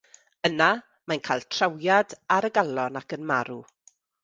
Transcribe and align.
Yna 0.47 0.69
mae'n 1.11 1.21
cael 1.27 1.45
trawiad 1.57 2.17
ar 2.39 2.49
y 2.51 2.53
galon 2.59 3.01
ac 3.03 3.17
yn 3.21 3.31
marw. 3.35 3.63